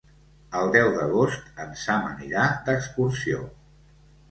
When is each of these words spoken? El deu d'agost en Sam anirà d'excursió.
El 0.61 0.71
deu 0.75 0.89
d'agost 0.95 1.61
en 1.67 1.77
Sam 1.83 2.09
anirà 2.15 2.49
d'excursió. 2.71 3.47